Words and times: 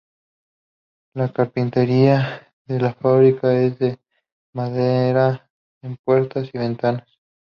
La 1.13 1.31
carpintería 1.31 2.51
de 2.65 2.79
la 2.79 2.95
fábrica 2.95 3.53
es 3.53 3.77
de 3.77 3.99
madera 4.51 5.47
en 5.83 5.95
puertas 6.03 6.49
y 6.55 6.57
ventanas. 6.57 7.19